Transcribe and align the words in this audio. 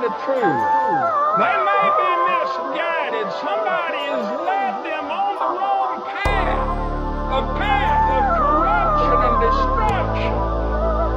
the 0.00 0.08
truth. 0.24 0.64
They 1.36 1.56
may 1.60 1.86
be 2.00 2.10
misguided. 2.24 3.28
Somebody 3.44 4.00
has 4.08 4.24
led 4.48 4.74
them 4.80 5.06
on 5.12 5.32
the 5.36 5.48
wrong 5.60 6.00
path, 6.08 6.56
a 7.36 7.42
path 7.60 8.04
of 8.16 8.24
corruption 8.40 9.18
and 9.28 9.36
destruction. 9.44 10.32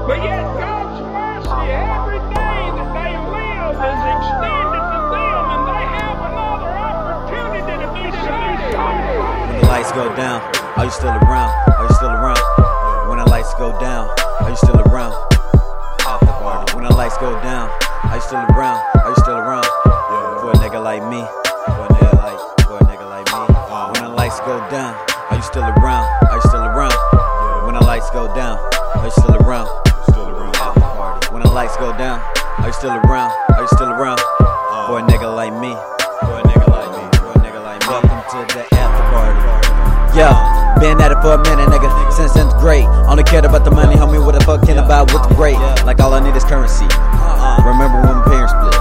But 0.03 0.19
yet 0.19 0.43
God's 0.59 0.99
mercy 1.15 1.63
every 1.71 2.19
day 2.35 2.59
that 2.75 2.89
they 2.91 3.13
live 3.15 3.75
is 3.79 4.01
extended 4.03 4.83
to 4.83 4.99
them, 5.15 5.43
and 5.47 5.63
they 5.63 5.85
have 5.95 6.19
another 6.27 6.71
opportunity 6.75 7.75
to 7.79 7.87
be 7.95 8.05
saved. 8.11 8.75
When 9.47 9.57
the 9.63 9.67
lights 9.71 9.95
go 9.95 10.11
down, 10.19 10.43
are 10.75 10.85
you 10.85 10.91
still 10.91 11.15
around? 11.23 11.55
Are 11.71 11.87
you 11.87 11.95
still 11.95 12.11
around? 12.11 12.43
When 13.07 13.17
the 13.23 13.29
lights 13.31 13.53
go 13.55 13.71
down, 13.79 14.11
are 14.43 14.49
you 14.49 14.57
still 14.57 14.81
around? 14.91 15.22
Go 17.23 17.39
down, 17.39 17.71
are 18.11 18.15
you 18.15 18.21
still 18.21 18.43
around? 18.51 18.83
Are 18.99 19.07
you 19.07 19.15
still 19.23 19.39
around? 19.39 19.63
For 20.43 20.51
a 20.51 20.59
nigga 20.59 20.83
like 20.83 20.99
me, 21.07 21.23
for 21.71 21.87
a 21.87 21.95
nigga 21.95 22.19
like, 22.19 22.39
for 22.67 22.75
a 22.75 22.83
nigga 22.83 23.07
like 23.07 23.23
me. 23.31 23.39
When 23.95 24.03
the 24.03 24.09
lights 24.11 24.43
go 24.43 24.59
down, 24.67 24.91
are 25.31 25.37
you 25.37 25.41
still 25.41 25.63
around? 25.63 26.03
Are 26.27 26.35
you 26.35 26.41
still 26.51 26.67
around? 26.67 26.91
When 27.63 27.75
the 27.75 27.85
lights 27.85 28.09
go 28.11 28.27
down, 28.35 28.59
are 28.99 29.05
you 29.05 29.11
still 29.11 29.35
around? 29.39 29.71
After 30.59 30.81
party. 30.81 31.31
When 31.31 31.41
the 31.41 31.49
lights 31.49 31.77
go 31.77 31.95
down, 31.97 32.19
are 32.59 32.67
you 32.67 32.73
still 32.73 32.91
around? 32.91 33.31
Are 33.55 33.61
you 33.61 33.71
still 33.71 33.87
around? 33.87 34.19
For 34.91 34.99
a 34.99 35.03
nigga 35.07 35.33
like 35.33 35.55
me, 35.63 35.71
for 36.27 36.35
a 36.35 36.43
nigga 36.43 36.67
like 36.67 36.91
me, 36.91 37.03
for 37.23 37.31
a 37.31 37.39
nigga 37.39 37.63
like 37.63 37.79
me. 37.79 37.87
Welcome 37.87 38.19
to 38.35 38.39
the 38.51 38.67
after 38.75 39.03
party. 39.15 40.19
Yo, 40.19 40.27
been 40.79 41.01
at 41.01 41.11
it 41.11 41.19
for 41.21 41.33
a 41.35 41.41
minute, 41.43 41.67
nigga. 41.69 41.89
Since 42.11 42.33
since 42.33 42.53
great. 42.61 42.85
Only 43.09 43.23
cared 43.23 43.45
about 43.45 43.65
the 43.65 43.71
money, 43.71 43.95
homie. 43.95 44.23
What 44.23 44.37
the 44.37 44.43
fuck 44.43 44.65
can 44.65 44.77
about 44.77 45.11
what's 45.13 45.27
great? 45.35 45.57
Like 45.85 45.99
all 45.99 46.13
I 46.13 46.19
need 46.19 46.35
is 46.35 46.43
currency. 46.43 46.87
Remember 47.65 47.99
when 48.01 48.17
my 48.19 48.25
parents 48.25 48.53
split? 48.53 48.73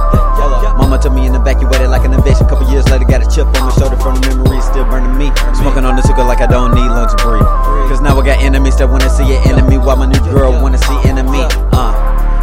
Mama 0.76 0.98
took 0.98 1.12
me 1.12 1.26
in 1.26 1.34
evacuated 1.34 1.88
like 1.88 2.04
an 2.04 2.12
invasion. 2.12 2.48
Couple 2.48 2.68
years 2.70 2.88
later, 2.90 3.04
got 3.04 3.22
a 3.22 3.28
chip 3.28 3.46
on 3.46 3.68
my 3.68 3.72
shoulder 3.76 3.96
from 3.96 4.16
the 4.16 4.34
memories 4.34 4.64
still 4.64 4.84
burning 4.88 5.16
me. 5.16 5.30
Smoking 5.54 5.84
on 5.84 5.96
the 5.96 6.02
sugar 6.02 6.24
like 6.24 6.40
I 6.40 6.46
don't 6.46 6.74
need 6.74 6.88
lunch 6.88 7.12
breathe. 7.22 7.44
Cause 7.90 8.00
now 8.00 8.18
I 8.18 8.24
got 8.24 8.42
enemies 8.42 8.76
that 8.78 8.88
wanna 8.88 9.10
see 9.10 9.28
an 9.36 9.42
enemy, 9.46 9.78
while 9.78 9.96
my 9.96 10.06
new 10.06 10.20
girl 10.32 10.52
wanna 10.60 10.78
see 10.78 10.98
enemy. 11.04 11.44
Uh, 11.72 11.92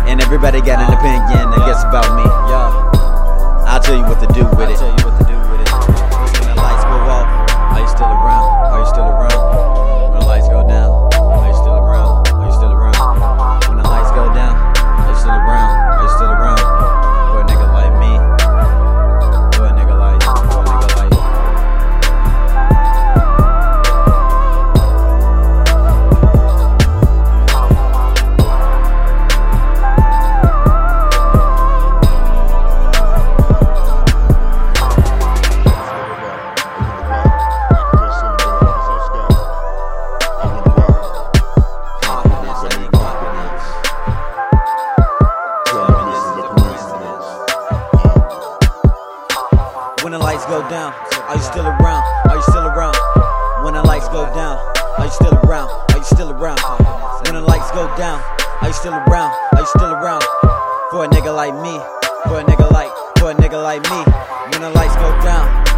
and 0.07 0.21
everybody 0.21 0.61
got 0.61 0.79
an 0.79 0.93
opinion, 0.93 1.51
I 1.51 1.59
guess 1.65 1.83
about 1.83 2.07
me. 2.15 2.25
I'll 3.67 3.79
tell 3.81 3.95
you 3.97 4.03
what 4.03 4.19
to 4.21 4.27
do 4.33 4.45
with 4.57 4.69
it. 4.69 5.28
lights 50.39 50.51
go 50.51 50.69
down? 50.69 50.93
Are 51.27 51.35
you 51.35 51.41
still 51.41 51.65
around? 51.65 52.03
Are 52.29 52.35
you 52.35 52.41
still 52.43 52.65
around? 52.65 52.95
When 53.63 53.73
the 53.73 53.83
lights 53.83 54.07
go 54.07 54.23
down, 54.33 54.57
are 54.97 55.05
you 55.05 55.11
still 55.11 55.33
around? 55.43 55.69
Are 55.91 55.97
you 55.97 56.03
still 56.03 56.31
around? 56.31 56.59
When 57.25 57.35
the 57.35 57.41
lights 57.41 57.71
go 57.71 57.93
down, 57.97 58.21
are 58.61 58.67
you 58.67 58.73
still 58.73 58.93
around? 58.93 59.35
Are 59.53 59.59
you 59.59 59.65
still 59.65 59.91
around? 59.91 60.23
For 60.91 61.03
a 61.03 61.09
nigga 61.09 61.35
like 61.35 61.53
me, 61.55 61.77
for 62.27 62.39
a 62.39 62.43
nigga 62.43 62.71
like, 62.71 62.91
for 63.17 63.31
a 63.31 63.35
nigga 63.35 63.61
like 63.61 63.83
me. 63.83 64.11
When 64.51 64.61
the 64.61 64.69
lights 64.71 64.95
go 64.95 65.09
down. 65.21 65.68